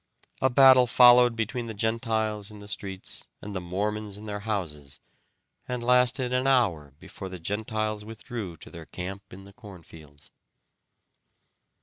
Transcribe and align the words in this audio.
A 0.41 0.49
battle 0.49 0.87
followed 0.87 1.35
between 1.35 1.67
the 1.67 1.75
Gentiles 1.75 2.49
in 2.49 2.57
the 2.57 2.67
streets 2.67 3.25
and 3.39 3.55
the 3.55 3.61
Mormons 3.61 4.17
in 4.17 4.25
their 4.25 4.39
houses, 4.39 4.99
and 5.67 5.83
lasted 5.83 6.33
an 6.33 6.47
hour 6.47 6.95
before 6.97 7.29
the 7.29 7.37
Gentiles 7.37 8.03
withdrew 8.03 8.57
to 8.57 8.71
their 8.71 8.87
camp 8.87 9.31
in 9.31 9.43
the 9.43 9.53
corn 9.53 9.83
fields. 9.83 10.31